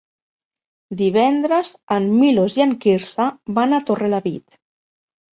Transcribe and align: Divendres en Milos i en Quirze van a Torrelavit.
Divendres 1.01 1.73
en 1.95 2.07
Milos 2.21 2.55
i 2.59 2.63
en 2.65 2.73
Quirze 2.85 3.27
van 3.59 3.77
a 3.77 3.81
Torrelavit. 3.91 4.57